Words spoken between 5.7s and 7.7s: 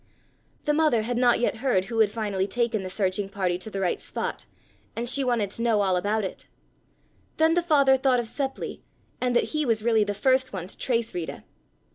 all about it. Then the